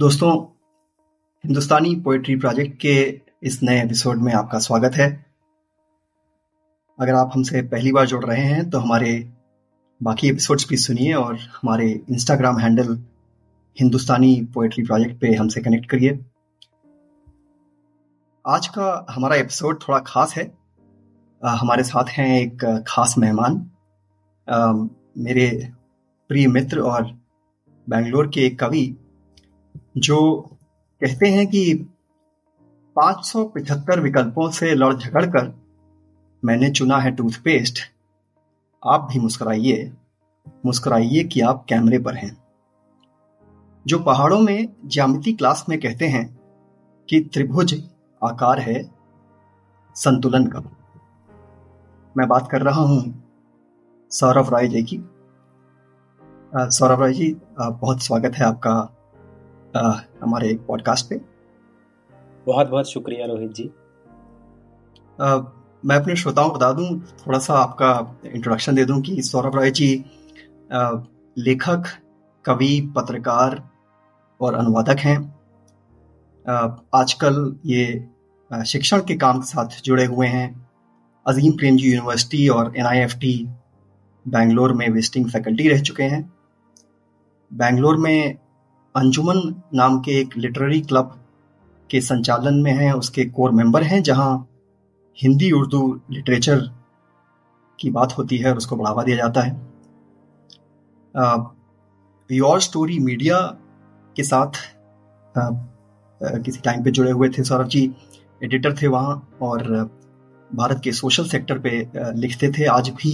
[0.00, 0.30] दोस्तों
[1.44, 2.92] हिंदुस्तानी poetry project के
[3.42, 5.08] इस नए एपिसोड में आपका स्वागत है।
[6.98, 9.10] अगर आप हमसे पहली बार जुड़ रहे हैं तो हमारे
[10.02, 12.96] बाकी एपिसोड्स भी सुनिए और हमारे Instagram handle
[13.76, 16.18] Hindustani poetry project पे हमसे कनेक्ट करिए।
[18.44, 20.50] आज का हमारा एपिसोड थोड़ा खास है।
[21.44, 23.70] आ, हमारे साथ हैं एक खास मेहमान।
[25.18, 25.72] मेरे
[26.30, 27.12] प्रिय मित्र और
[27.88, 28.96] बेंगलोर के एक कवि
[29.98, 30.18] जो
[31.00, 31.62] कहते हैं कि
[32.96, 35.52] 575 विकल्पों से लड़ झगड़ कर
[36.44, 37.80] मैंने चुना है टूथपेस्ट।
[38.82, 39.92] आप भी मुस्कुराइए।
[40.66, 42.36] मुस्कुराइए कि आप कैमरे पर हैं।
[43.86, 46.38] जो पहाड़ों में ज्यामिति क्लास में कहते हैं
[47.08, 47.74] कि त्रिभुज
[48.22, 48.82] आकार है,
[49.96, 50.60] संतुलन का
[52.16, 53.24] मैं बात कर रहा हूँ
[54.10, 55.00] सौरभ राय जी की।
[56.54, 58.99] सौरभ राय जी बहुत स्वागत है आपका
[59.76, 61.20] हमारे पॉडकास्ट पे।
[62.46, 63.70] बहुत बहुत शुक्रिया रोहित जी।
[65.20, 65.36] आ,
[65.84, 67.90] मैं अपने श्रोताओं को बता दूँ थोड़ा सा आपका
[68.26, 70.04] इंट्रोडक्शन दे दूँ कि सौरभ राय जी
[70.72, 70.90] आ,
[71.38, 71.84] लेखक
[72.44, 73.68] कवि पत्रकार
[74.40, 75.18] और अनुवादक हैं।
[76.94, 78.08] आजकल ये
[78.66, 80.70] शिक्षण के काम के साथ जुड़े हुए हैं।
[81.26, 83.54] अजीम प्रेमजी यूनिवर्सिटी और एन
[84.28, 86.32] बैंगलोर में विजिटिंग फैकल्टी रह चुके हैं।
[87.52, 88.38] बैंगलोर में
[88.94, 91.12] अंजुमन नाम के एक लिटरेरी क्लब
[91.90, 94.48] के संचालन में हैं उसके कोर मेंबर हैं जहाँ
[95.18, 96.60] हिंदी उर्दू लिटरेचर
[97.80, 99.52] की बात होती है और उसको बढ़ावा दिया जाता है।
[102.30, 103.38] योर स्टोरी मीडिया
[104.16, 104.58] के साथ
[105.36, 105.50] आ, आ,
[106.20, 107.82] किसी टाइम पे जुड़े हुए थे सौरभ जी
[108.44, 109.62] एडिटर थे वहाँ और
[110.50, 113.12] भारत के सोशल सेक्टर पे लिखते थे। आज भी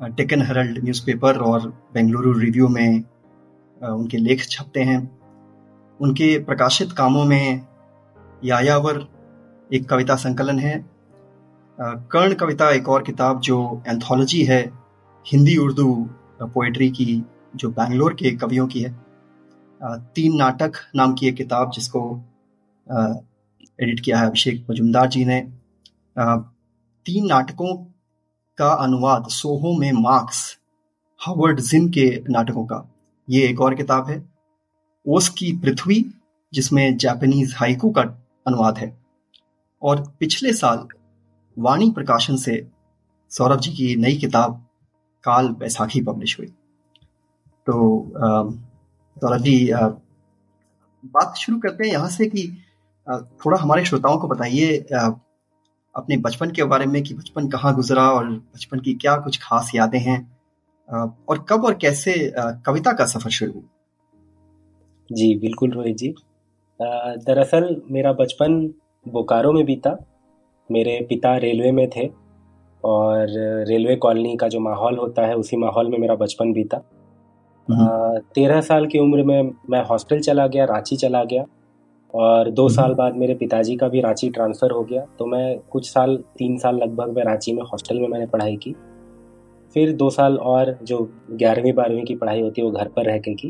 [0.00, 3.02] टेकन हेरल्ड न्यूज़पेपर और बेंगलुरु रिव्यू में
[3.80, 4.98] उनके लेख छपते हैं।
[6.00, 7.66] उनके प्रकाशित कामों में
[8.44, 9.06] यायावर
[9.70, 10.84] एक कविता संकलन है।
[11.78, 14.60] कर्ण कविता एक और किताब जो एंथोलॉजी है,
[15.26, 15.94] हिंदी उर्दू
[16.42, 17.22] पोएट्री की,
[17.56, 18.94] जो बैंगलोर के कवियों की है।
[20.14, 22.00] तीन नाटक नाम की एक किताब जिसको
[23.80, 25.40] एडिट किया है अभिषेक मजुमदार जी ने।
[27.06, 27.74] तीन नाटकों
[28.58, 30.58] का अनुवाद सोहो में मार्क्स
[31.20, 32.76] हावर्ड जिन के नाटकों का।
[33.28, 34.22] ये एक और किताब है
[35.06, 36.04] ओस की पृथ्वी,
[36.52, 38.02] जिसमें जापानीज हाइकू का
[38.46, 38.96] अनुवाद है।
[39.82, 40.86] और पिछले साल
[41.56, 42.66] वाणी प्रकाशन से
[43.32, 44.64] सौरभ जी की नई किताब,
[45.24, 46.46] काल बैसाखी पब्लिश हुई।
[47.66, 48.12] तो
[49.16, 52.48] सौरभ जी बात शुरू करते हैं यहाँ से कि
[53.44, 54.76] थोड़ा हमारे श्रोताओं को बताइए
[55.94, 59.70] अपने बचपन के बारे में कि बचपन कहाँ गुजरा और बचपन की क्या कुछ खास
[59.74, 60.35] यादें हैं?
[60.88, 63.62] और कब और कैसे कविता का सफ़र शुरू हुआ?
[65.12, 66.14] जी बिल्कुल रोहित जी।
[66.80, 68.60] दरअसल मेरा बचपन
[69.06, 69.96] बोकारो में बीता।
[70.70, 72.10] मेरे पिता रेलवे में थे
[72.84, 73.26] और
[73.68, 76.80] रेलवे कॉलोनी का जो माहौल होता है उसी माहौल में मेरा बचपन बीता।
[77.68, 81.44] हम्म। तेरह साल की उम्र में मैं हॉस्टल चला गया रांची चला गया
[82.14, 85.58] और दो हम्म। साल बाद मेरे पिताजी का भी रांची ट्रांसफ़र हो गया। तो मैं
[85.58, 88.74] कुछ साल तीन साल लगभग मैं रांची में हॉस्टल में मैंने पढ़ाई की।
[89.76, 90.98] फिर दो साल और जो
[91.30, 93.48] ग्यारहवीं बारहवीं की पढ़ाई होती है वो घर पर रह के की।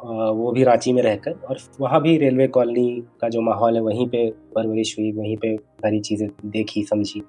[0.00, 4.06] वो भी रांची में रहकर और वहाँ भी रेलवे कॉलोनी का जो माहौल है वहीं
[4.08, 7.20] पे परवरिश हुई वहीं पे सारी चीज़ें देखी समझी।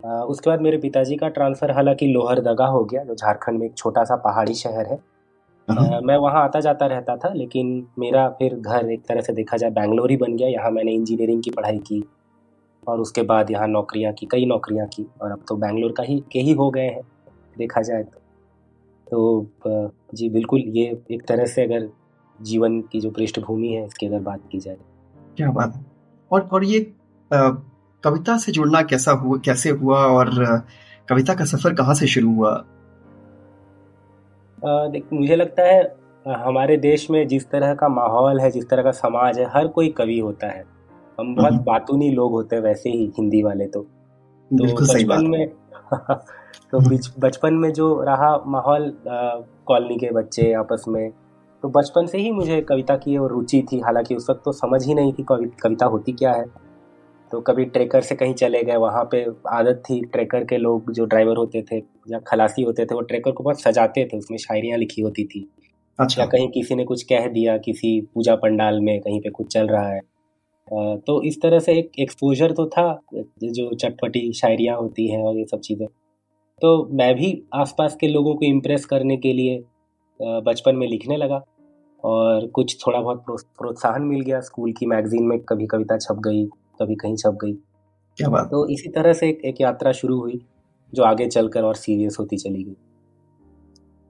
[0.00, 4.04] उसके बाद मेरे पिताजी का ट्रांसफ़र हालाँकि लोहरदगा हो गया जो झारखंड में एक छोटा
[4.04, 4.98] सा पहाड़ी शहर है।
[5.68, 9.56] हाँ। मैं वहाँ आता जाता रहता था लेकिन मेरा फिर घर एक तरह से देखा
[9.56, 12.02] जाए बैंगलोर ही बन गया। यहाँ मैंने इंजीनियरिंग की पढ़ाई की।
[12.88, 16.18] और उसके बाद यहाँ नौकरियाँ की कई नौकरियाँ की और अब तो बैंगलोर का ही
[16.32, 17.02] के ही हो गए हैं
[17.58, 18.20] देखा जाए तो।
[19.06, 21.88] तो जी बिल्कुल ये एक तरह से अगर
[22.38, 24.76] जीवन की जो पृष्ठभूमि है इसकी अगर बात की जाए।
[25.36, 25.84] क्या बात है।
[26.30, 26.80] और और ये
[27.30, 27.48] आ,
[28.04, 30.30] कविता से जुड़ना कैसा हुआ कैसे हुआ और
[31.08, 32.52] कविता का सफ़र कहाँ से शुरू हुआ?
[34.58, 35.82] देख मुझे लगता है
[36.26, 39.88] हमारे देश में जिस तरह का माहौल है जिस तरह का समाज है हर कोई
[39.88, 40.64] कवि होता है।
[41.18, 43.80] हम बहुत हम्म। बातूनी लोग होते हैं वैसे ही हिंदी वाले तो।
[44.50, 45.48] तो बचपन में
[46.72, 46.78] तो
[47.20, 48.92] बचपन में जो रहा माहौल
[49.66, 51.10] कॉलोनी के बच्चे आपस में
[51.62, 54.86] तो बचपन से ही मुझे कविता की और रुचि थी। हालाँकि उस वक्त तो समझ
[54.86, 56.44] ही नहीं थी कविता होती क्या है।
[57.32, 61.04] तो कभी ट्रेकर से कहीं चले गए वहाँ पे आदत थी ट्रेकर के लोग जो
[61.04, 61.76] ड्राइवर होते थे
[62.10, 65.48] या खलासी होते थे वो ट्रेकर को बहुत सजाते थे। उसमें शायरियाँ लिखी होती थी।
[65.98, 69.46] अच्छा। या कहीं किसी ने कुछ कह दिया किसी पूजा पंडाल में कहीं पे कुछ
[69.46, 70.00] चल रहा है।
[70.68, 75.44] तो इस तरह से एक एक्सपोजर तो था जो चटपटी शायरियाँ होती हैं और ये
[75.44, 75.86] सब चीज़ें।
[76.62, 79.58] तो मैं भी आसपास के लोगों को इम्प्रेस करने के लिए
[80.20, 81.42] बचपन में लिखने लगा
[82.04, 86.44] और कुछ थोड़ा बहुत प्रोत्साहन मिल गया स्कूल की मैगजीन में कभी कविता छप गई
[86.80, 90.40] कभी कहीं छप गई। क्या बात। तो इसी तरह से एक, एक यात्रा शुरू हुई
[90.92, 92.76] जो आगे चलकर और सीरियस होती चली गई।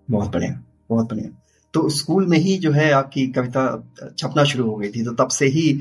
[0.08, 1.31] बहुत बढ़िया बहुत बढ़िया।
[1.75, 5.29] तो स्कूल में ही जो है आपकी कविता छपना शुरू हो गई थी तो तब
[5.29, 5.73] से ही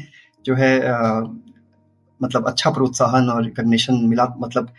[0.46, 1.20] जो है आ,
[2.24, 4.70] मतलब अच्छा प्रोत्साहन और रिकग्निशन मिला। मतलब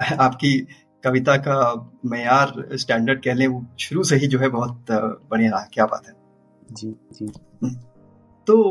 [0.20, 0.58] आपकी
[1.04, 1.56] कविता का
[2.04, 4.86] मैार स्टैंडर्ड कह लें वो शुरू से ही जो है बहुत
[5.30, 6.14] बढ़िया रहा। क्या बात है।
[6.72, 7.32] जी जी।
[7.62, 7.74] हम्म।
[8.46, 8.70] तो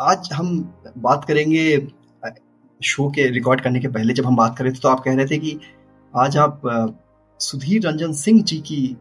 [0.00, 1.88] आज हम बात करेंगे
[2.84, 5.14] शो के रिकॉर्ड करने के पहले जब हम बात कर रहे थे तो आप कह
[5.14, 5.58] रहे थे कि
[6.16, 6.62] आज आप
[7.40, 8.96] सुधीर रंजन सिंह जी की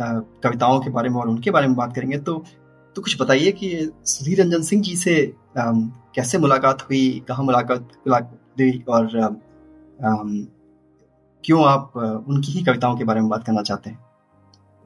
[0.00, 2.44] कविताओं के बारे में और उनके बारे में बात करेंगे। तो
[2.96, 8.82] तो कुछ बताइए कि सुधीर रंजन सिंह जी से कैसे मुलाकात हुई कहाँ मुलाकात हुई
[8.88, 9.10] और
[11.44, 11.96] क्यों आप
[12.28, 13.98] उनकी ही कविताओं के बारे में बात करना चाहते हैं?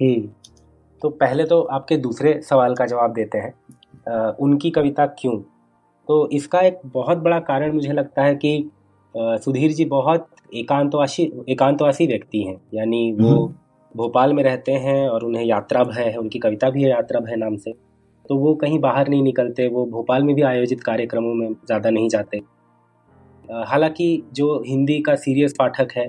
[0.03, 0.29] हम्म,
[1.03, 3.55] तो पहले तो आपके दूसरे सवाल का जवाब देते हैं।
[4.31, 5.37] उनकी कविता क्यों?
[6.09, 8.71] तो इसका एक बहुत बड़ा कारण मुझे लगता है कि
[9.21, 13.55] आ, सुधीर जी बहुत एकांतवासी एकांतवासी व्यक्ति हैं। यानी वो हम्म।
[13.97, 17.37] भोपाल में रहते हैं और उन्हें यात्रा भय है उनकी कविता भी है यात्रा भय
[17.37, 17.90] नाम से।
[18.31, 22.09] तो वो कहीं बाहर नहीं निकलते वो भोपाल में भी आयोजित कार्यक्रमों में ज़्यादा नहीं
[22.09, 22.41] जाते।
[23.67, 26.07] हालाँकि जो हिंदी का सीरियस पाठक है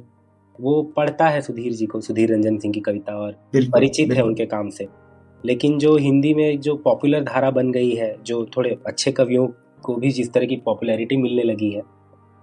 [0.59, 4.45] वो पढ़ता है सुधीर जी को सुधीर रंजन सिंह की कविता और परिचित है उनके
[4.45, 4.87] काम से।
[5.43, 9.47] लेकिन जो हिंदी में जो पॉपुलर धारा बन गई है जो थोड़े अच्छे कवियों
[9.83, 11.81] को भी जिस तरह की पॉपुलैरिटी मिलने लगी है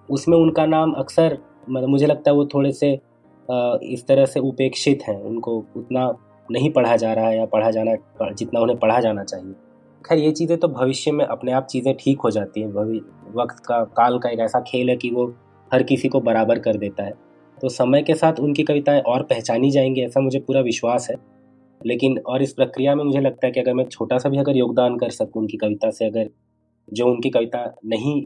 [0.08, 1.38] उसमें उनका नाम अक्सर
[1.70, 2.92] मतलब मुझे लगता है वो थोड़े से
[3.84, 6.10] इस तरह से उपेक्षित हैं। उनको उतना
[6.48, 7.94] नहीं पढ़ा जा रहा है या पढ़ा जाना
[8.32, 9.54] जितना उन्हें पढ़ा जाना चाहिए।
[10.06, 12.68] खैर ये चीज़ें तो भविष्य में अपने आप चीज़ें ठीक हो जाती हैं।
[13.34, 15.34] वक्त का काल का एक ऐसा खेल है कि वो
[15.72, 17.12] हर किसी को बराबर कर देता है।
[17.58, 21.16] तो समय के साथ उनकी कविताएँ और पहचानी जाएँगी ऐसा मुझे पूरा विश्वास है।
[21.86, 24.56] लेकिन और इस प्रक्रिया में मुझे लगता है कि अगर मैं छोटा सा भी अगर
[24.56, 26.30] योगदान कर सकूँ उनकी कविता से अगर
[26.92, 28.24] जो उनकी कविता नहीं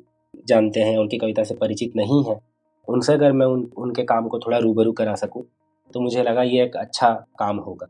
[0.49, 2.41] जानते हैं उनकी कविता से परिचित नहीं है
[2.89, 5.43] उनसे अगर मैं उन उनके काम को थोड़ा रूबरू करा सकूँ
[5.95, 7.89] तो मुझे लगा ये एक अच्छा काम होगा।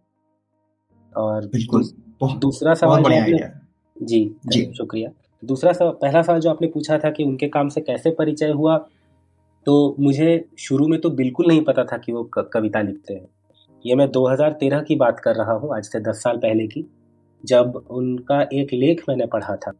[1.17, 1.85] और बिल्कुल
[2.39, 3.03] दूसरा सवाल
[4.03, 5.11] जी जी। शुक्रिया।
[5.43, 8.77] दूसरा सवाल पहला सवाल जो आपने पूछा था कि उनके काम से कैसे परिचय हुआ
[9.67, 13.27] तो मुझे शुरू में तो बिल्कुल नहीं पता था कि वो कविता लिखते हैं।
[13.85, 16.85] ये मैं 2013 की बात कर रहा हूँ आज से 10 साल पहले की
[17.45, 19.71] जब उनका एक लेख मैंने पढ़ा था।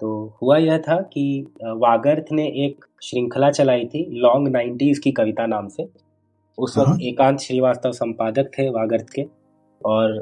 [0.00, 1.24] तो हुआ यह था कि
[1.64, 5.88] वागर्थ ने एक श्रृंखला चलाई थी लॉन्ग नाइन्टीज की कविता नाम से।
[6.58, 9.24] उस वक्त हाँ। एकांत श्रीवास्तव संपादक थे वागर्थ के
[9.80, 10.18] और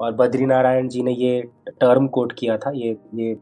[0.00, 1.40] और बद्री नारायण जी ने ये
[1.80, 3.34] टर्म कोट किया था ये ये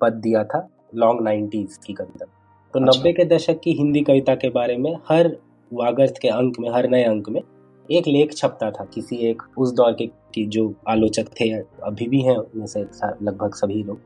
[0.00, 4.34] पद दिया था लॉन्ग नाइन्टीज की कविता। तो अच्छा। नब्बे के दशक की हिंदी कविता
[4.34, 5.36] के बारे में हर
[5.70, 7.40] वागर्थ के अंक में हर नए अंक में
[7.88, 11.50] एक लेख छपता था किसी एक उस दौर के की जो आलोचक थे
[11.84, 13.98] अभी भी हैं उनमें से लगभग सभी लोग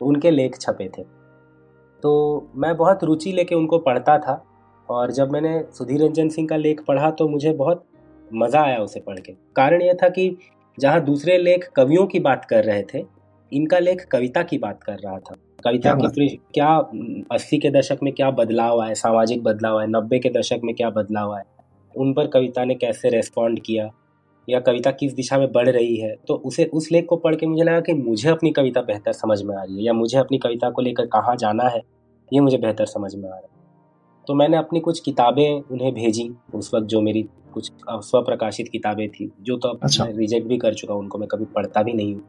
[0.00, 1.02] तो उनके लेख छपे थे।
[2.02, 4.42] तो मैं बहुत रुचि लेके उनको पढ़ता था
[4.88, 7.84] और जब मैंने सुधीर रंजन सिंह का लेख पढ़ा तो मुझे बहुत
[8.34, 10.28] मज़ा आया उसे पढ़ के। कारण यह था कि
[10.78, 13.04] जहाँ दूसरे लेख कवियों की बात कर रहे थे
[13.52, 16.68] इनका लेख कविता की बात कर रहा था। कविता की क्या
[17.32, 20.90] अस्सी के दशक में क्या बदलाव आया सामाजिक बदलाव आया नब्बे के दशक में क्या
[20.90, 21.44] बदलाव आया
[21.94, 23.88] उन पर कविता ने कैसे रेस्पॉन्ड किया
[24.48, 26.14] या कविता किस दिशा में बढ़ रही है?
[26.28, 29.42] तो उसे उस लेख को पढ़ के मुझे लगा कि मुझे अपनी कविता बेहतर समझ
[29.42, 31.80] में आ रही है या मुझे अपनी कविता को लेकर कहाँ जाना है
[32.32, 33.53] ये मुझे बेहतर समझ में आ रहा है।
[34.26, 37.22] तो मैंने अपनी कुछ किताबें उन्हें भेजी उस वक्त जो मेरी
[37.54, 41.28] कुछ स्वप्रकाशित किताबें थी जो तो अब अच्छा। मैं रिजेक्ट भी कर चुका उनको मैं
[41.28, 42.22] कभी पढ़ता भी नहीं हूँ।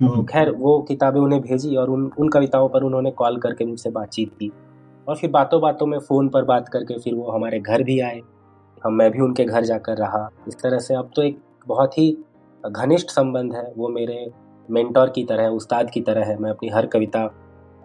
[0.00, 3.64] तो हम्म। खैर वो किताबें उन्हें भेजी और उन उन कविताओं पर उन्होंने कॉल करके
[3.64, 4.50] मुझसे बातचीत की
[5.06, 8.20] और फिर बातों बातों में फ़ोन पर बात करके फिर वो हमारे घर भी आए।
[8.82, 12.10] हम मैं भी उनके घर जाकर रहा। इस तरह से अब तो एक बहुत ही
[12.64, 14.26] घनिष्ठ संबंध है। वो मेरे
[14.68, 17.26] मेंटोर की तरह है उस्ताद की तरह है। मैं अपनी हर कविता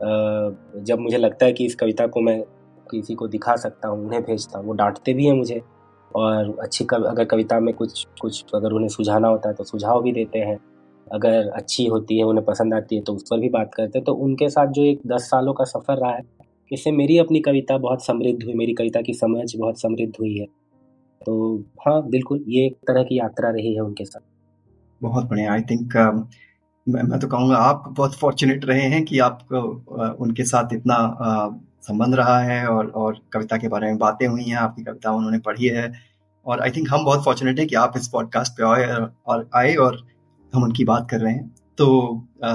[0.02, 2.44] जब मुझे लगता है कि इस कविता को मैं
[2.92, 5.62] किसी को दिखा सकता हूँ उन्हें भेजता हूँ वो डांटते भी हैं मुझे।
[6.12, 10.02] और अच्छी कव, अगर कविता में कुछ कुछ अगर उन्हें सुझाना होता है तो सुझाव
[10.04, 10.58] भी देते हैं।
[11.08, 14.04] अगर अच्छी होती है उन्हें पसंद आती है तो उस पर भी बात करते हैं।
[14.06, 16.22] तो उनके साथ जो एक दस सालों का सफ़र रहा है
[16.72, 20.46] इससे मेरी अपनी कविता बहुत समृद्ध हुई मेरी कविता की समझ बहुत समृद्ध हुई है।
[21.22, 24.22] तो हाँ बिल्कुल ये एक तरह की यात्रा रही है उनके साथ।
[25.02, 26.28] बहुत बढ़िया आई थिंक uh,
[26.88, 29.62] मैं, तो कहूँगा आप बहुत फॉर्चुनेट रहे हैं कि आपको
[29.98, 34.28] uh, उनके साथ इतना uh, संबंध रहा है और और कविता के बारे में बातें
[34.28, 35.94] हुई हैं आपकी कविता उन्होंने पढ़ी है।
[36.46, 39.76] और आई थिंक हम बहुत फॉर्चुनेट हैं कि आप इस पॉडकास्ट पे आए और आए
[39.76, 40.08] और
[40.54, 41.88] हम उनकी बात कर रहे हैं। तो
[42.44, 42.54] आ,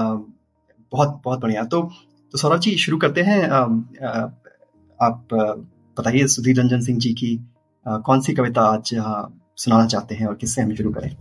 [0.91, 1.81] बहुत बहुत बढ़िया। तो
[2.31, 3.61] तो सौरभ जी शुरू करते हैं। आ,
[4.07, 4.29] आ,
[5.01, 5.27] आप
[5.97, 7.35] बताइए सुधीर रंजन सिंह जी की
[7.87, 8.95] कौन सी कविता आज
[9.57, 11.11] सुनाना चाहते हैं और किससे हम शुरू करें?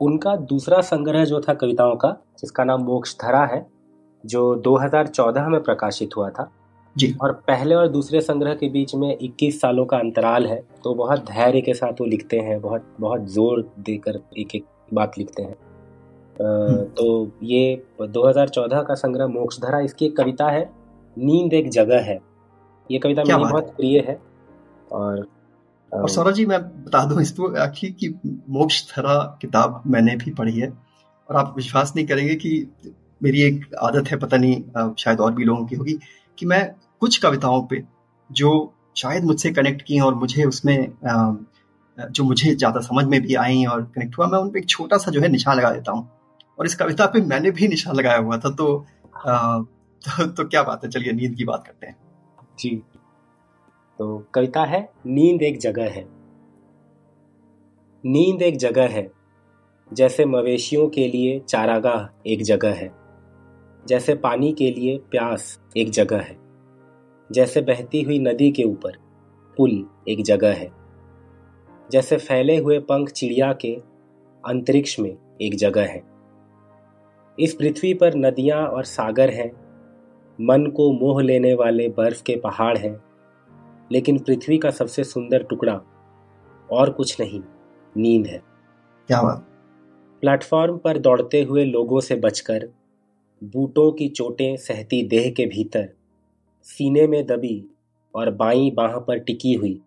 [0.00, 3.79] उनका दूसरा संग्रह जो था कविताओं का जिसका नाम मोक्ष धरा है
[4.24, 6.50] जो 2014 में प्रकाशित हुआ था।
[6.96, 10.94] जी। और पहले और दूसरे संग्रह के बीच में 21 सालों का अंतराल है तो
[10.94, 15.42] बहुत धैर्य के साथ वो लिखते हैं बहुत बहुत ज़ोर देकर एक एक बात लिखते
[15.42, 15.56] हैं।
[16.36, 20.68] हम्म। तो ये 2014 का संग्रह मोक्षधरा इसकी एक कविता है
[21.16, 22.18] नींद एक जगह है।
[22.90, 24.20] ये कविता मेरी बहुत प्रिय है
[24.92, 25.26] और
[25.92, 28.08] और सौरभ जी मैं बता दूँ इसको आखिर की
[28.50, 30.72] मोक्ष धरा किताब मैंने भी पढ़ी है
[31.28, 32.50] और आप विश्वास नहीं करेंगे कि
[33.20, 35.98] मेरी एक आदत है पता नहीं शायद और भी लोगों की होगी
[36.38, 36.64] कि मैं
[37.00, 37.82] कुछ कविताओं पे
[38.30, 38.50] जो
[38.96, 40.92] शायद मुझसे कनेक्ट की और मुझे उसमें
[41.98, 44.98] जो मुझे ज़्यादा समझ में भी आई और कनेक्ट हुआ मैं उन पर एक छोटा
[44.98, 46.08] सा जो है निशान लगा देता हूँ।
[46.58, 48.66] और इस कविता पे मैंने भी निशान लगाया हुआ था तो
[49.16, 51.96] तो, तो क्या बात है चलिए नींद की बात करते हैं।
[52.58, 52.70] जी।
[53.98, 56.04] तो कविता है नींद एक जगह है।
[58.04, 59.10] नींद एक जगह है
[59.92, 62.88] जैसे मवेशियों के लिए चारागाह एक जगह है।
[63.88, 66.36] जैसे पानी के लिए प्यास एक जगह है
[67.32, 68.96] जैसे बहती हुई नदी के ऊपर
[69.56, 70.70] पुल एक जगह है
[71.90, 73.74] जैसे फैले हुए पंख चिड़िया के
[74.44, 76.02] अंतरिक्ष में एक जगह है।
[77.38, 79.50] इस पृथ्वी पर नदियाँ और सागर हैं
[80.40, 83.02] मन को मोह लेने वाले बर्फ़ के पहाड़ हैं
[83.92, 85.80] लेकिन पृथ्वी का सबसे सुंदर टुकड़ा
[86.72, 87.40] और कुछ नहीं
[87.96, 88.42] नींद है।
[89.08, 89.46] क्या बात।
[90.20, 92.68] प्लेटफॉर्म पर दौड़ते हुए लोगों से बचकर
[93.42, 95.88] बूटों की चोटें सहती देह के भीतर।
[96.62, 97.64] सीने में दबी
[98.14, 99.80] और बाई बाह पर टिकी हुई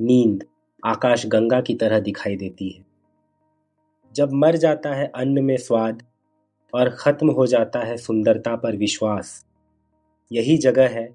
[0.00, 0.44] नींद
[0.84, 2.84] आकाश गंगा की तरह दिखाई देती है।
[4.14, 6.02] जब मर जाता है अन्न में स्वाद
[6.74, 9.46] और खत्म हो जाता है सुंदरता पर विश्वास
[10.32, 11.08] यही जगह है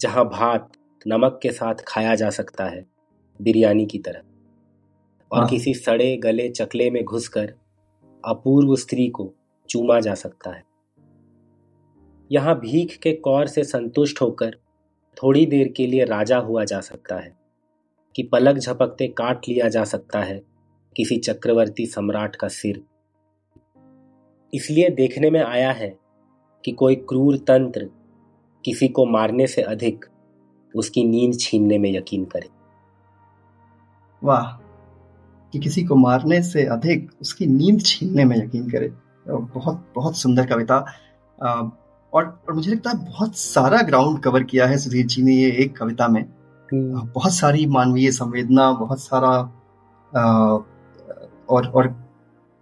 [0.00, 0.72] जहाँ भात
[1.06, 2.86] नमक के साथ खाया जा सकता है
[3.40, 4.22] बिरयानी की तरह।
[5.32, 7.54] और हाँ। किसी सड़े गले चकले में घुसकर
[8.24, 9.32] अपूर्व स्त्री को
[9.68, 10.71] चूमा जा सकता है।
[12.30, 14.56] यहाँ भीख के कौर से संतुष्ट होकर
[15.16, 17.34] थोड़ी देर के लिए राजा हुआ जा सकता है,
[18.16, 20.40] कि पलक झपकते काट लिया जा सकता है
[20.96, 22.82] किसी चक्रवर्ती सम्राट का सिर।
[24.52, 25.96] इसलिए देखने में आया है
[26.64, 27.88] कि कोई क्रूर तंत्र
[28.64, 30.04] किसी को मारने से अधिक
[30.74, 32.48] उसकी नींद छीनने में यकीन करे।
[34.22, 34.50] वाह,
[35.52, 38.92] कि किसी को मारने से अधिक उसकी नींद छीनने में यकीन करे।
[39.28, 40.78] बहुत बहुत सुंदर कविता।
[42.12, 45.50] और, और मुझे लगता है बहुत सारा ग्राउंड कवर किया है सुधीर जी ने ये
[45.52, 46.22] एक कविता में।
[46.72, 49.28] हम्म। बहुत सारी मानवीय संवेदना बहुत सारा
[50.12, 50.58] आ,
[51.48, 51.86] और और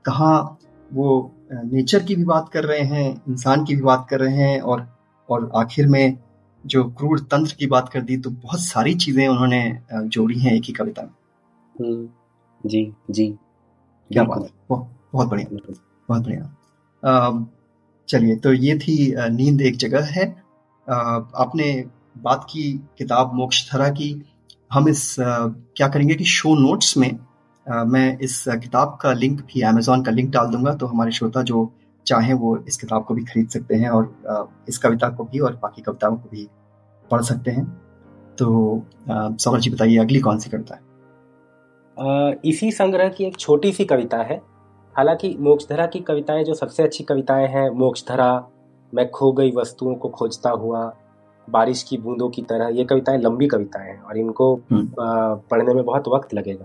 [0.04, 0.58] कहा
[0.92, 4.60] वो नेचर की भी बात कर रहे हैं इंसान की भी बात कर रहे हैं
[4.60, 4.86] और
[5.28, 6.18] और आखिर में
[6.66, 10.62] जो क्रूर तंत्र की बात कर दी तो बहुत सारी चीज़ें उन्होंने जोड़ी हैं एक
[10.64, 11.10] ही कविता में।
[11.74, 12.08] हम्म।
[12.68, 13.28] जी जी।
[14.10, 15.72] क्या बात है। बहुत बढ़िया।
[16.08, 17.56] बहुत बढ़िया।
[18.10, 20.24] चलिए तो ये थी नींद एक जगह है।
[20.88, 21.84] आपने
[22.18, 22.62] बात की
[22.98, 24.10] किताब मोक्ष मोक्षधरा की।
[24.72, 27.18] हम इस क्या करेंगे कि शो नोट्स में
[27.66, 31.72] मैं इस किताब का लिंक भी अमेजोन का लिंक डाल दूँगा तो हमारे श्रोता जो
[32.06, 34.14] चाहें वो इस किताब को भी खरीद सकते हैं और
[34.68, 36.48] इस कविता को भी और बाकी कविताओं को भी
[37.10, 37.64] पढ़ सकते हैं।
[38.38, 38.46] तो
[39.10, 40.80] सौरभ जी बताइए, अगली कौन सी कविता है?
[42.44, 44.40] इसी संग्रह की एक छोटी सी कविता है।
[45.00, 48.48] हालाँकि मोक्षधरा की कविताएँ जो सबसे अच्छी कविताएँ हैं मोक्षधरा
[48.94, 50.96] मैं खो गई वस्तुओं को खोजता हुआ
[51.50, 54.94] बारिश की बूंदों की तरह ये कविताएँ लंबी कविताएँ हैं और इनको हम्म।
[55.50, 56.64] पढ़ने में बहुत वक्त लगेगा।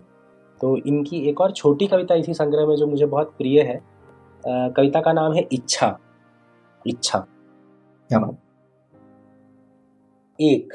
[0.62, 3.82] तो इनकी एक और छोटी कविता इसी संग्रह में जो मुझे बहुत प्रिय है
[4.48, 6.00] कविता का नाम है इच्छा।
[6.88, 7.26] इच्छा।
[10.42, 10.74] एक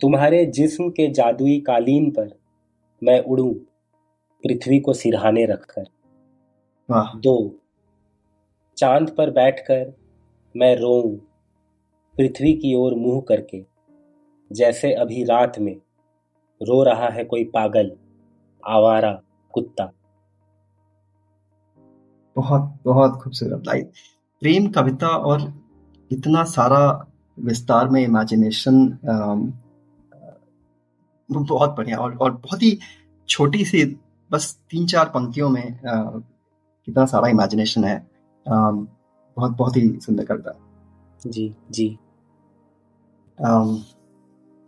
[0.00, 2.38] तुम्हारे जिस्म के जादुई कालीन पर
[3.04, 3.50] मैं उड़ू
[4.44, 5.97] पृथ्वी को सिरहाने रखकर।
[6.88, 7.54] दो।
[8.78, 9.92] चाँद पर बैठकर
[10.54, 11.16] मैं रोऊं
[12.16, 13.62] पृथ्वी की ओर मुँह करके
[14.50, 15.74] जैसे अभी रात में
[16.60, 17.90] रो रहा है कोई पागल
[18.62, 19.12] आवारा
[19.54, 19.90] कुत्ता।
[22.36, 23.84] बहुत बहुत खूबसूरत लाइन
[24.42, 25.52] प्रेम कविता और
[26.10, 26.80] इतना सारा
[27.38, 28.86] विस्तार में इमेजिनेशन
[31.30, 32.78] बहुत बढ़िया और और बहुत ही
[33.28, 33.84] छोटी सी
[34.30, 35.78] बस तीन चार पंक्तियों में
[36.88, 38.06] कितना सारा इमेजिनेशन है।
[38.46, 40.58] बहुत बहुत ही सुंदर कविता
[41.26, 41.98] जी जी।
[43.38, 43.76] Um,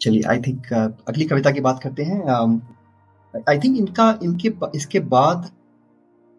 [0.01, 4.53] चलिए आई थिंक uh, अगली कविता की बात करते हैं। आई um, थिंक इनका इनके
[4.75, 5.51] इसके बाद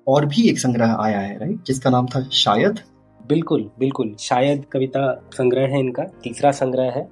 [0.07, 2.79] और भी एक संग्रह आया है राइट जिसका नाम था शायद।
[3.27, 7.09] बिल्कुल बिल्कुल। शायद कविता संग्रह है इनका तीसरा संग्रह है।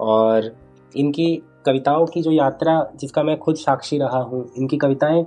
[0.00, 0.56] और
[0.96, 5.22] इनकी कविताओं की जो यात्रा जिसका मैं खुद साक्षी रहा हूँ इनकी कविताएँ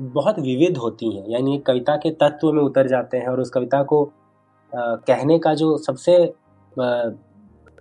[0.00, 3.82] बहुत विविध होती हैं। यानी कविता के तत्व में उतर जाते हैं और उस कविता
[3.82, 4.04] को
[4.72, 7.08] आ, कहने का जो सबसे आ,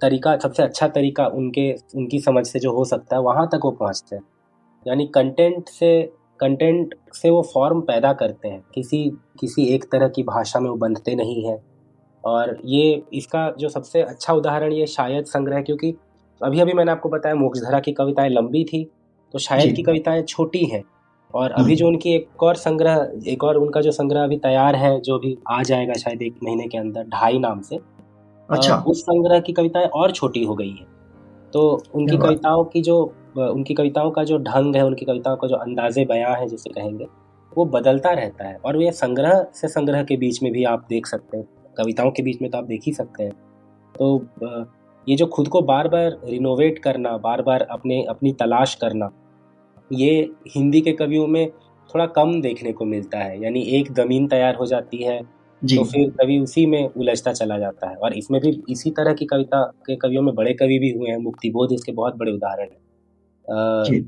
[0.01, 3.71] तरीका सबसे अच्छा तरीका उनके उनकी समझ से जो हो सकता है वहाँ तक वो
[3.71, 4.23] पहुँचते हैं।
[4.85, 6.01] यानी कंटेंट से
[6.39, 9.03] कंटेंट से वो फॉर्म पैदा करते हैं। किसी
[9.39, 11.57] किसी एक तरह की भाषा में वो बंधते नहीं हैं।
[12.23, 15.93] और ये इसका जो सबसे अच्छा उदाहरण ये शायद संग्रह क्योंकि
[16.41, 18.83] अभी अभी मैंने आपको बताया मोक्षधरा की कविताएँ लंबी थी
[19.33, 20.83] तो शायद की कविताएँ छोटी हैं।
[21.33, 24.75] और अभी जो हम्म। उनकी एक और संग्रह एक और उनका जो संग्रह अभी तैयार
[24.75, 27.79] है जो भी आ जाएगा शायद एक महीने के अंदर ढाई नाम से
[28.49, 30.85] अच्छा। उस संग्रह की कविताएँ और छोटी हो गई है।
[31.53, 31.61] तो
[31.95, 32.99] उनकी कविताओं की जो
[33.37, 37.05] उनकी कविताओं का जो ढंग है उनकी कविताओं का जो अंदाजे बयां है जिसे कहेंगे
[37.51, 41.07] वो बदलता रहता है। और ये संग्रह से संग्रह के बीच में भी आप देख
[41.07, 41.45] सकते हैं
[41.77, 43.31] कविताओं के बीच में तो आप देख ही सकते हैं।
[43.95, 44.25] तो
[45.07, 49.09] ये जो खुद को बार बार रिनोवेट करना बार बार अपने अपनी तलाश करना
[49.91, 51.49] ये हिंदी के कवियों में
[51.89, 55.21] थोड़ा कम देखने को मिलता है यानी एक ज़मीन तैयार हो जाती है
[55.61, 59.25] तो फिर कवि उसी में उलझता चला जाता है। और इसमें भी इसी तरह की
[59.25, 62.79] कविता के कवियों में बड़े कवि भी हुए हैं मुक्तिबोध इसके बहुत बड़े उदाहरण है।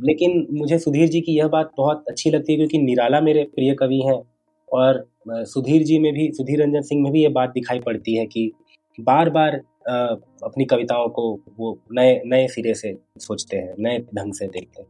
[0.08, 3.74] लेकिन मुझे सुधीर जी की यह बात बहुत अच्छी लगती है क्योंकि निराला मेरे प्रिय
[3.76, 4.22] कवि हैं
[4.70, 5.06] और
[5.46, 8.52] सुधीर जी में भी सुधीर रंजन सिंह में भी ये बात दिखाई पड़ती है कि
[8.98, 14.48] बार बार अपनी कविताओं को वो नए नए सिरे से सोचते हैं नए ढंग से
[14.48, 14.90] देखते हैं।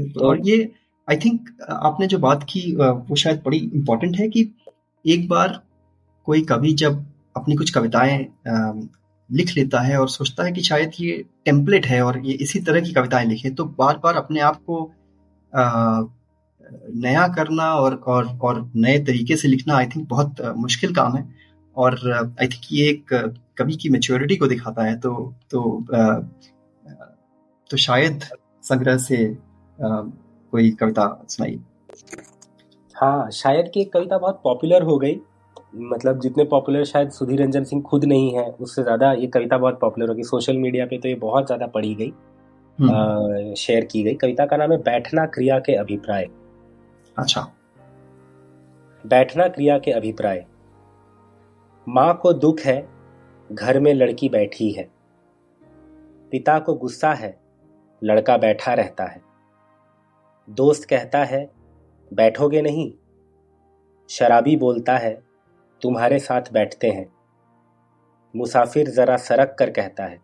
[0.00, 0.72] और ये
[1.10, 4.54] आई थिंक आपने जो बात की वो शायद बड़ी इम्पोर्टेंट है कि
[5.06, 5.60] एक बार
[6.24, 7.06] कोई कवि जब
[7.36, 8.26] अपनी कुछ कविताएँ
[9.32, 12.80] लिख लेता है और सोचता है कि शायद ये टेम्पलेट है और ये इसी तरह
[12.80, 14.92] की कविताएँ लिखे तो बार बार अपने आप को
[16.94, 21.34] नया करना और और और नए तरीके से लिखना आई थिंक बहुत मुश्किल काम है।
[21.76, 25.86] और आई थिंक ये एक कवि की मेच्योरिटी को दिखाता है तो तो
[27.70, 28.20] तो शायद
[28.62, 29.38] संग्रह से
[29.82, 31.58] कोई कविता सुनाई?
[32.94, 35.20] हाँ शायद की एक कविता बहुत पॉपुलर हो गई।
[35.74, 39.78] मतलब जितने पॉपुलर शायद सुधीर रंजन सिंह खुद नहीं है उससे ज़्यादा ये कविता बहुत
[39.80, 42.12] पॉपुलर हो गई। सोशल मीडिया पे तो ये बहुत ज़्यादा पढ़ी गई।
[43.56, 46.28] शेयर हम्म। की गई। कविता का नाम है बैठना क्रिया के अभिप्राय।
[47.16, 47.46] अच्छा।
[49.04, 50.44] बैठना क्रिया के अभिप्राय।
[51.86, 52.86] माँ को दुख है
[53.50, 54.88] घर में लड़की बैठी है।
[56.32, 57.36] पिता को गुस्सा है
[58.02, 59.20] लड़का बैठा रहता है।
[60.52, 61.50] दोस्त कहता है,
[62.12, 62.92] बैठोगे नहीं?
[64.08, 65.22] शराबी बोलता है,
[65.82, 67.12] तुम्हारे साथ बैठते हैं।
[68.36, 70.20] मुसाफिर जरा सरक कर कहता है,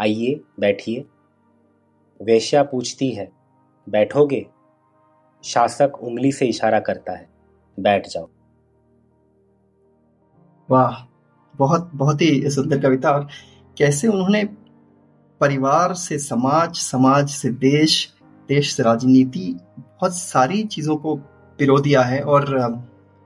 [0.00, 1.04] आइए, बैठिए।
[2.22, 3.32] वेश्या पूछती है,
[3.88, 4.46] बैठोगे?
[5.44, 7.28] शासक उंगली से इशारा करता है,
[7.80, 8.28] बैठ जाओ।
[10.70, 11.04] वाह,
[11.56, 13.28] बहुत बहुत ही सुंदर कविता। और
[13.78, 14.44] कैसे उन्होंने
[15.40, 18.15] परिवार से समाज समाज से देश
[18.48, 21.14] देश से राजनीति बहुत सारी चीज़ों को
[21.58, 22.54] पिरो दिया है और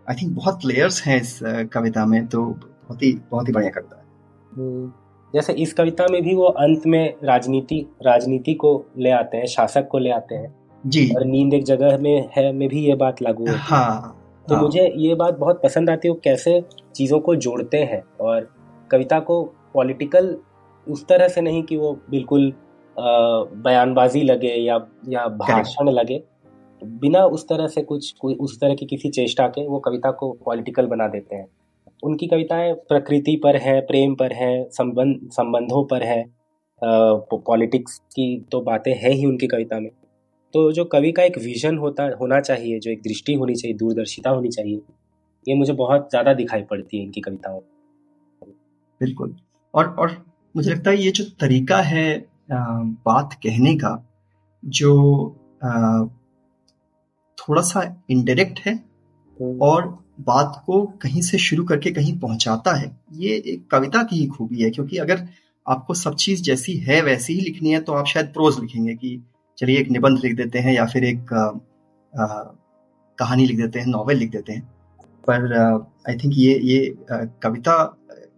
[0.06, 1.38] आई थिंक बहुत लेयर्स हैं इस
[1.72, 4.04] कविता में तो बहुत ही बहुत ही बढ़िया कविता है।
[4.52, 4.92] हम्म,
[5.34, 9.88] जैसे इस कविता में भी वो अंत में राजनीति राजनीति को ले आते हैं शासक
[9.88, 10.54] को ले आते हैं।
[10.84, 14.16] जी। और नींद एक जगह में है में भी ये बात लागू है। हाँ
[14.48, 14.62] तो हाँ.
[14.62, 16.62] मुझे ये बात बहुत पसंद आती है वो कैसे
[16.94, 18.48] चीज़ों को जोड़ते हैं। और
[18.90, 19.42] कविता को
[19.74, 20.36] पॉलिटिकल
[20.86, 22.52] उस तरह से नहीं कि वो बिल्कुल
[23.56, 26.22] बयानबाजी लगे या या भाषण लगे
[26.82, 30.32] बिना उस तरह से कुछ कोई उस तरह की किसी चेष्टा के वो कविता को
[30.44, 31.46] पॉलिटिकल बना देते हैं।
[32.02, 36.24] उनकी कविताएँ प्रकृति पर है प्रेम पर है संबंध संबंधों पर है
[36.82, 39.90] पॉलिटिक्स की तो बातें हैं ही उनकी कविता में।
[40.54, 44.30] तो जो कवि का एक विजन होता होना चाहिए जो एक दृष्टि होनी चाहिए दूरदर्शिता
[44.30, 44.80] होनी चाहिए
[45.46, 47.60] ये मुझे बहुत ज़्यादा दिखाई पड़ती है इनकी कविताओं
[49.00, 49.36] बिल्कुल।
[49.74, 50.16] और और
[50.54, 52.06] मुझे लगता है ये जो तरीका है
[52.50, 53.92] बात कहने का
[54.62, 54.94] जो
[57.38, 59.88] थोड़ा सा इनडायरेक्ट है हम्म। और
[60.20, 64.62] बात को कहीं से शुरू करके कहीं पहुंचाता है ये एक कविता की ही खूबी
[64.62, 65.26] है क्योंकि अगर
[65.66, 69.20] आपको सब चीज़ जैसी है वैसी ही लिखनी है तो आप शायद प्रोज लिखेंगे कि
[69.58, 71.44] चलिए एक निबंध लिख देते हैं या फिर एक आ,
[72.12, 72.42] आ,
[73.18, 74.62] कहानी लिख देते हैं नॉवेल लिख देते हैं
[75.24, 75.54] पर
[76.08, 76.78] आई थिंक ये ये
[77.12, 77.76] आ, कविता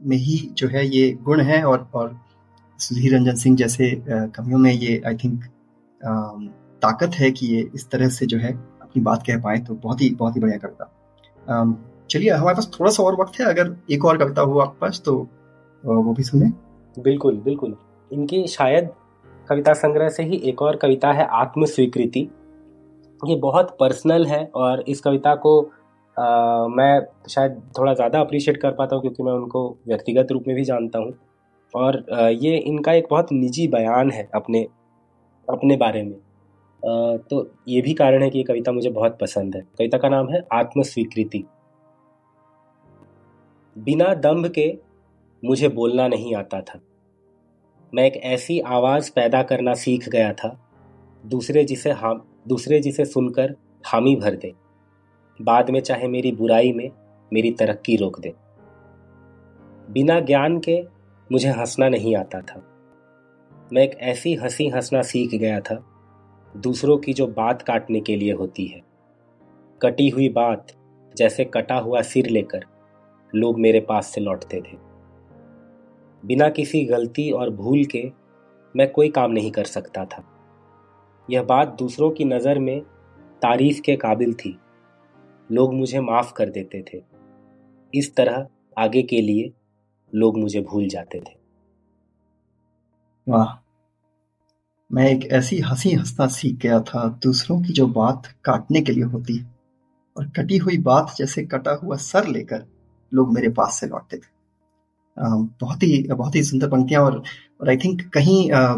[0.02, 2.16] में ही जो है ये गुण है और और
[2.82, 5.44] सुधीर रंजन सिंह जैसे कवियों में ये आई थिंक
[6.82, 10.00] ताकत है कि ये इस तरह से जो है अपनी बात कह पाए तो बहुत
[10.02, 10.90] ही बहुत ही बढ़िया कविता।
[12.10, 15.02] चलिए हमारे पास थोड़ा सा और वक्त है अगर एक और कविता हो आपके पास
[15.04, 15.14] तो
[15.84, 16.50] वो भी सुने।
[16.96, 17.76] बिल्कुल बिल्कुल।
[18.10, 18.90] इनकी शायद
[19.48, 22.28] कविता संग्रह से ही एक और कविता है आत्म स्वीकृति
[23.20, 25.60] ये बहुत पर्सनल है और इस कविता को
[26.16, 30.56] आ, मैं शायद थोड़ा ज़्यादा अप्रिशिएट कर पाता हूँ क्योंकि मैं उनको व्यक्तिगत रूप में
[30.56, 31.12] भी जानता हूँ।
[31.74, 32.04] और
[32.34, 34.66] ये इनका एक बहुत निजी बयान है अपने
[35.48, 36.18] अपने बारे में।
[37.30, 40.28] तो ये भी कारण है कि ये कविता मुझे बहुत पसंद है। कविता का नाम
[40.28, 41.44] है आत्मस्वीकृति।
[43.76, 44.66] बिना दम्भ के
[45.42, 46.80] मुझे बोलना नहीं आता था।
[47.92, 50.56] मैं एक ऐसी आवाज़ पैदा करना सीख गया था,
[51.24, 53.54] दूसरे जिसे हम, दूसरे जिसे सुनकर
[53.86, 54.52] हामी भर दे।
[55.42, 56.88] बाद में चाहे मेरी बुराई में
[57.32, 58.34] मेरी तरक्की रोक दे।
[59.90, 60.82] बिना ज्ञान के
[61.32, 62.62] मुझे हंसना नहीं आता था।
[63.72, 65.84] मैं एक ऐसी हँसी हंसना सीख गया था,
[66.56, 68.80] दूसरों की जो बात काटने के लिए होती है।
[69.82, 70.66] कटी हुई बात,
[71.16, 72.64] जैसे कटा हुआ सिर लेकर,
[73.34, 74.76] लोग मेरे पास से लौटते थे।
[76.24, 78.12] बिना किसी गलती और भूल के,
[78.76, 80.24] मैं कोई काम नहीं कर सकता था।
[81.30, 82.80] यह बात दूसरों की नज़र में
[83.42, 84.58] तारीफ़ के काबिल थी।
[85.52, 87.02] लोग मुझे माफ़ कर देते थे।
[87.94, 88.46] इस तरह
[88.78, 89.52] आगे के लिए
[90.14, 91.36] लोग मुझे भूल जाते थे।
[93.28, 93.68] वाह।
[94.92, 99.04] मैं एक ऐसी हँसी हंसना सीख गया था दूसरों की जो बात काटने के लिए
[99.04, 99.46] होती
[100.16, 102.66] और कटी हुई बात जैसे कटा हुआ सर लेकर
[103.14, 104.32] लोग मेरे पास से लौटते थे।
[105.60, 107.22] बहुत ही बहुत ही सुंदर पंक्तियाँ और
[107.60, 108.76] और आई थिंक कहीं आ, आ,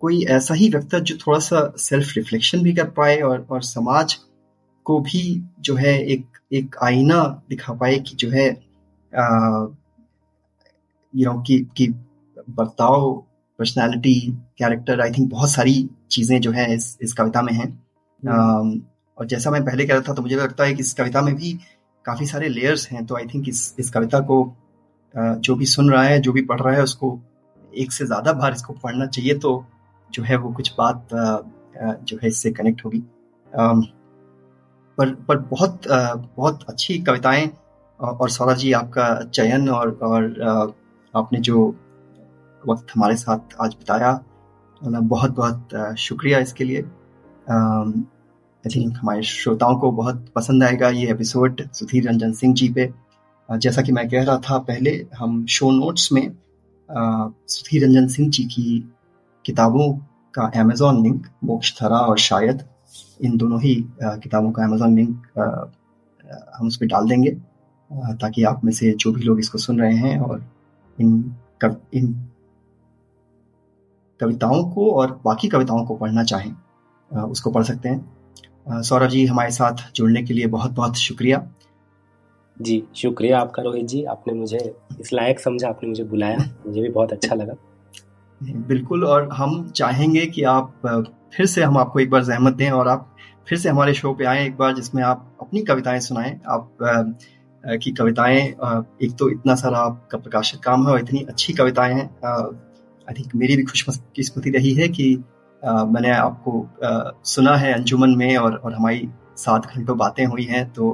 [0.00, 4.18] कोई ऐसा ही व्यक्ति जो थोड़ा सा सेल्फ रिफ्लेक्शन भी कर पाए और और समाज
[4.84, 8.71] को भी जो है एक एक आईना दिखा पाए कि जो है
[11.14, 11.88] यू नो कि कि
[12.50, 13.12] बर्ताव
[13.58, 14.14] पर्सनालिटी
[14.58, 17.68] कैरेक्टर आई थिंक बहुत सारी चीज़ें जो है इस इस कविता में हैं
[18.22, 18.80] हम्म।
[19.18, 21.34] और जैसा मैं पहले कह रहा था तो मुझे लगता है कि इस कविता में
[21.34, 21.52] भी
[22.04, 24.38] काफ़ी सारे लेयर्स हैं तो आई थिंक इस इस कविता को
[25.14, 27.18] जो भी सुन रहा है जो भी पढ़ रहा है उसको
[27.72, 29.64] एक से ज़्यादा बार इसको पढ़ना चाहिए तो
[30.10, 31.08] जो है वो कुछ बात
[32.02, 33.02] जो है इससे कनेक्ट होगी
[34.98, 37.50] पर पर बहुत बहुत अच्छी कविताएँ
[38.02, 40.74] और सौरभ जी आपका चयन और और
[41.14, 41.66] आपने जो
[42.62, 44.18] वक्त हमारे साथ आज बिताया
[44.82, 46.82] बहुत बहुत शुक्रिया इसके लिए।
[47.50, 52.92] आई थिंक हमारे श्रोताओं को बहुत पसंद आएगा ये एपिसोड सुधीर रंजन सिंह जी पे।
[53.48, 56.32] जैसा कि मैं कह रहा था पहले, हम शो नोट्स में
[56.88, 58.92] सुधीर रंजन सिंह जी की
[59.44, 59.92] किताबों
[60.34, 62.64] का अमेजोन लिंक मोक्ष थरा और शायद,
[63.22, 65.26] इन दोनों ही किताबों का अमेजोन लिंक
[66.56, 67.36] हम उस पर डाल देंगे।
[67.92, 70.44] ताकि आप में से जो भी लोग इसको सुन रहे हैं और
[70.98, 71.20] इन
[71.62, 72.12] कव, इन
[74.20, 76.52] कविताओं को और बाकी कविताओं को पढ़ना चाहें
[77.10, 81.46] उसको पढ़ सकते हैं। सौरभ जी हमारे साथ जुड़ने के लिए बहुत बहुत शुक्रिया।
[82.56, 84.58] जी शुक्रिया आपका रोहित जी आपने मुझे
[85.00, 87.54] इस लायक समझा आपने मुझे बुलाया मुझे भी बहुत अच्छा लगा।
[88.40, 90.72] बिल्कुल और हम चाहेंगे कि आप
[91.34, 93.08] फिर से हम आपको एक बार जहमत दें और आप
[93.48, 97.16] फिर से हमारे शो पे आए एक बार जिसमें आप अपनी कविताएँ सुनाएँ। आप
[97.64, 102.06] की कविताएँ एक तो इतना सारा आपका प्रकाशित काम है और इतनी अच्छी कविताएँ हैं।
[102.24, 105.14] आई थिंक मेरी भी खुशकिस्मती रही है कि
[105.64, 106.52] मैंने आपको
[107.26, 110.90] सुना है अंजुमन में और और हमारी सात घंटों बातें हुई हैं तो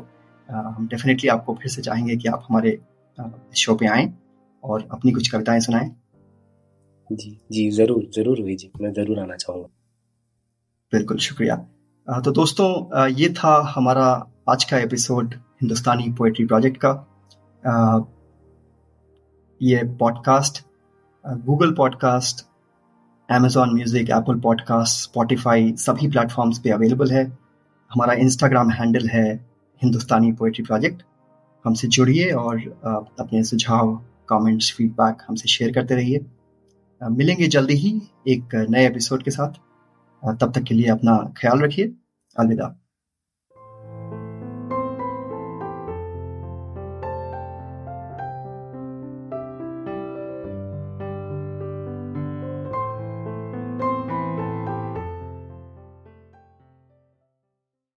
[0.49, 2.79] हम डेफिनेटली आपको फिर से चाहेंगे कि आप हमारे
[3.57, 4.13] शो पे आएँ
[4.65, 5.91] और अपनी कुछ कविताएँ सुनाएँ।
[7.11, 9.69] जी जी ज़रूर ज़रूर हुई जी मैं ज़रूर आना चाहूँगा।
[10.93, 11.57] बिल्कुल शुक्रिया।
[12.09, 14.09] तो दोस्तों ये था हमारा
[14.49, 16.91] आज का एपिसोड हिंदुस्तानी पोएट्री प्रोजेक्ट का
[19.61, 20.63] ये podcast
[21.47, 22.41] Google podcast
[23.29, 27.25] Amazon music Apple podcast Spotify सभी प्लेटफॉर्म्स पे अवेलेबल है।
[27.91, 29.27] हमारा इंस्टाग्राम हैंडल है
[29.83, 31.03] हिंदुस्तानी पोएट्री प्रोजेक्ट
[31.65, 32.59] हमसे जुड़िए और
[33.21, 33.95] अपने सुझाव
[34.29, 36.27] कमेंट्स फीडबैक हमसे शेयर करते रहिए।
[37.03, 39.61] मिलेंगे जल्दी ही एक नए एपिसोड के साथ।
[40.41, 41.95] तब तक के लिए अपना ख्याल रखिए।
[42.37, 42.75] अलविदा।